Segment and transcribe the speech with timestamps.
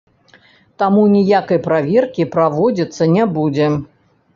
[0.83, 3.75] Таму ніякай праверкі праводзіцца не будзе.